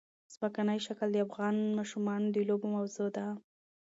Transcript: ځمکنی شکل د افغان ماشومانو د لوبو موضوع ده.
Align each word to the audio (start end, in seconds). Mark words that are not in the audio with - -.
ځمکنی 0.33 0.77
شکل 0.85 1.07
د 1.13 1.17
افغان 1.27 1.55
ماشومانو 1.77 2.27
د 2.35 2.37
لوبو 2.49 2.67
موضوع 2.75 3.07
ده. 3.17 3.25